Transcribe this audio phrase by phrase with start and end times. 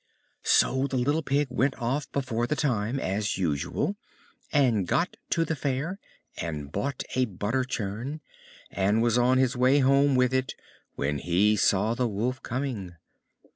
[0.41, 3.97] So the little Pig went off before the time, as usual,
[4.51, 5.99] and got to the Fair,
[6.37, 8.19] and bought a butter churn,
[8.71, 10.55] and was on his way home with it
[10.95, 12.95] when he saw the Wolf coming.